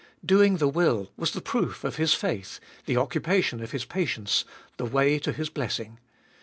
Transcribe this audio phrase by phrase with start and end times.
[0.25, 4.45] Doing the will was the proof of his faith, the occupation of his patience,
[4.77, 5.99] the way to his blessing.